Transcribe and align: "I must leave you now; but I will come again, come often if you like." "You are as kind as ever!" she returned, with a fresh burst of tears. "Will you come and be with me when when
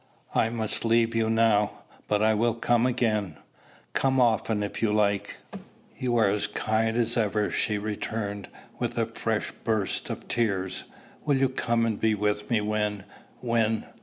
"I 0.33 0.49
must 0.49 0.83
leave 0.83 1.13
you 1.13 1.29
now; 1.29 1.83
but 2.07 2.23
I 2.23 2.33
will 2.33 2.55
come 2.55 2.87
again, 2.87 3.37
come 3.93 4.19
often 4.19 4.63
if 4.63 4.81
you 4.81 4.91
like." 4.91 5.37
"You 5.95 6.17
are 6.17 6.27
as 6.27 6.47
kind 6.47 6.97
as 6.97 7.17
ever!" 7.17 7.51
she 7.51 7.77
returned, 7.77 8.47
with 8.79 8.97
a 8.97 9.05
fresh 9.05 9.51
burst 9.63 10.09
of 10.09 10.27
tears. 10.27 10.85
"Will 11.23 11.37
you 11.37 11.49
come 11.49 11.85
and 11.85 11.99
be 11.99 12.15
with 12.15 12.49
me 12.49 12.61
when 12.61 13.03
when 13.41 13.85